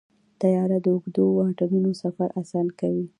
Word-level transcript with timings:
طیاره 0.41 0.77
د 0.83 0.87
اوږدو 0.93 1.25
واټنونو 1.35 1.91
سفر 2.01 2.29
اسانه 2.41 2.71
کوي. 2.79 3.05